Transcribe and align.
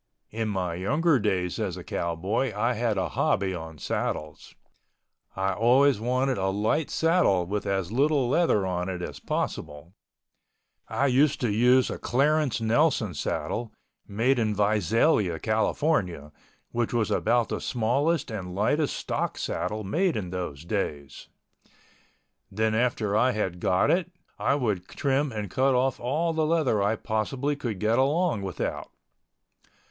In 0.31 0.47
my 0.49 0.73
younger 0.73 1.19
days 1.19 1.59
as 1.59 1.77
a 1.77 1.83
cowboy 1.83 2.51
I 2.57 2.73
had 2.73 2.97
a 2.97 3.09
hobby 3.09 3.53
on 3.53 3.77
saddles. 3.77 4.55
I 5.35 5.53
always 5.53 5.99
wanted 5.99 6.39
a 6.39 6.47
light 6.47 6.89
saddle 6.89 7.45
with 7.45 7.67
as 7.67 7.91
little 7.91 8.27
leather 8.27 8.65
on 8.65 8.89
it 8.89 9.03
as 9.03 9.19
possible. 9.19 9.93
I 10.87 11.05
used 11.05 11.39
to 11.41 11.51
use 11.51 11.91
a 11.91 11.99
Clarence 11.99 12.59
Nelson 12.59 13.13
saddle, 13.13 13.71
made 14.07 14.39
in 14.39 14.55
Visalia, 14.55 15.37
California, 15.37 16.31
which 16.71 16.93
was 16.93 17.11
about 17.11 17.49
the 17.49 17.61
smallest 17.61 18.31
and 18.31 18.55
lightest 18.55 18.97
stock 18.97 19.37
saddle 19.37 19.83
made 19.83 20.17
in 20.17 20.31
those 20.31 20.65
days. 20.65 21.27
Then 22.49 22.73
after 22.73 23.15
I 23.15 23.33
had 23.33 23.59
got 23.59 23.91
it, 23.91 24.11
I 24.39 24.55
would 24.55 24.87
trim 24.87 25.31
and 25.31 25.51
cut 25.51 25.75
off 25.75 25.99
all 25.99 26.33
the 26.33 26.47
leather 26.47 26.81
I 26.81 26.95
possibly 26.95 27.55
could 27.55 27.77
get 27.79 27.99
along 27.99 28.41
without. 28.41 28.89